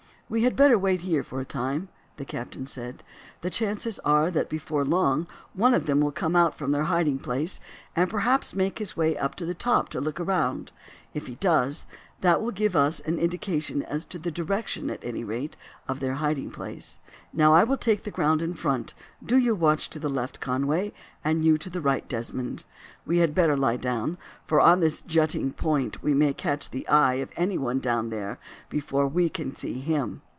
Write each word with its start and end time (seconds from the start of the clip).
"We 0.33 0.43
had 0.43 0.55
better 0.55 0.79
wait 0.79 1.01
here 1.01 1.23
for 1.23 1.41
a 1.41 1.45
time," 1.45 1.89
the 2.15 2.23
captain 2.23 2.65
said. 2.65 3.03
"The 3.41 3.49
chances 3.49 3.99
are 4.05 4.31
that 4.31 4.47
before 4.47 4.85
long 4.85 5.27
one 5.53 5.73
of 5.73 5.87
them 5.87 5.99
will 5.99 6.13
come 6.13 6.37
out 6.37 6.57
from 6.57 6.71
their 6.71 6.83
hiding 6.85 7.19
place, 7.19 7.59
and 7.97 8.09
perhaps 8.09 8.53
make 8.55 8.79
his 8.79 8.95
way 8.95 9.17
up 9.17 9.35
to 9.35 9.45
the 9.45 9.53
top 9.53 9.89
to 9.89 9.99
look 9.99 10.19
round. 10.19 10.71
If 11.13 11.27
he 11.27 11.35
does, 11.35 11.85
that 12.21 12.39
will 12.39 12.51
give 12.51 12.75
us 12.75 12.99
an 12.99 13.17
indication 13.17 13.81
as 13.81 14.05
to 14.05 14.19
the 14.19 14.29
direction 14.29 14.91
at 14.91 15.03
any 15.03 15.23
rate 15.23 15.57
of 15.87 15.99
their 15.99 16.13
hiding 16.15 16.51
place. 16.51 16.99
Now, 17.33 17.55
I 17.55 17.63
will 17.63 17.77
take 17.77 18.03
the 18.03 18.11
ground 18.11 18.43
in 18.43 18.53
front; 18.53 18.93
do 19.25 19.37
you 19.37 19.55
watch 19.55 19.89
to 19.89 19.97
the 19.99 20.07
left, 20.09 20.39
Conway, 20.39 20.93
and 21.23 21.43
you 21.43 21.57
to 21.57 21.67
the 21.71 21.81
right, 21.81 22.07
Desmond. 22.07 22.63
We 23.07 23.17
had 23.17 23.33
better 23.33 23.57
lie 23.57 23.77
down, 23.77 24.19
for 24.45 24.61
on 24.61 24.81
this 24.81 25.01
jutting 25.01 25.53
point 25.53 26.03
we 26.03 26.13
may 26.13 26.33
catch 26.35 26.69
the 26.69 26.87
eye 26.87 27.15
of 27.15 27.31
anyone 27.35 27.79
down 27.79 28.11
there 28.11 28.37
before 28.69 29.07
we 29.07 29.27
can 29.27 29.55
see 29.55 29.79
him. 29.79 30.21